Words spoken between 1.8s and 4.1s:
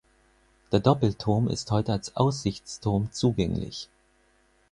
als Aussichtsturm zugänglich.